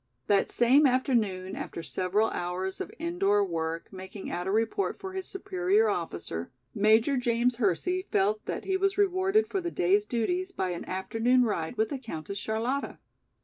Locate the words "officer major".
5.91-7.17